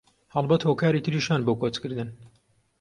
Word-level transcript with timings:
هەڵبەت 0.35 0.61
هۆکاری 0.67 1.03
تریش 1.05 1.25
هەن 1.31 1.41
بۆ 1.47 1.53
کۆچکردن 1.61 2.09